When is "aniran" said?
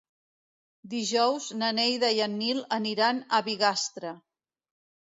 2.81-3.23